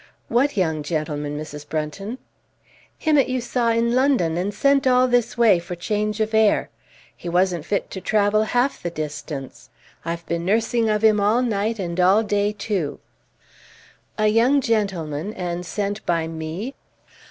"What 0.29 0.57
young 0.57 0.81
gentleman, 0.81 1.37
Mrs. 1.37 1.69
Brunton?" 1.69 2.17
"Him 2.97 3.19
'at 3.19 3.29
you 3.29 3.39
saw 3.39 3.67
i' 3.67 3.77
London 3.77 4.35
an' 4.35 4.51
sent 4.51 4.87
all 4.87 5.07
this 5.07 5.37
way 5.37 5.59
for 5.59 5.75
change 5.75 6.19
of 6.19 6.33
air! 6.33 6.71
He 7.15 7.29
wasn't 7.29 7.65
fit 7.65 7.91
to 7.91 8.01
travel 8.01 8.41
half 8.45 8.81
the 8.81 8.89
distance. 8.89 9.69
I've 10.03 10.25
been 10.25 10.43
nursing 10.43 10.89
of 10.89 11.03
him 11.03 11.19
all 11.19 11.43
night 11.43 11.77
and 11.77 11.99
all 11.99 12.23
day 12.23 12.51
too." 12.51 12.99
"A 14.17 14.25
young 14.25 14.59
gentleman, 14.59 15.35
and 15.35 15.63
sent 15.63 16.03
by 16.07 16.27
me?" 16.27 16.73